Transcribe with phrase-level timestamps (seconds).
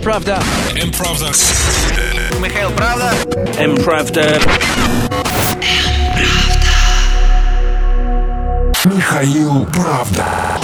[0.00, 0.42] Мправда.
[0.82, 1.26] Мправда.
[2.40, 3.12] Михаил Правда.
[3.58, 4.40] Мправда.
[8.86, 10.59] Михаил Правда.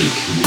[0.00, 0.39] Week.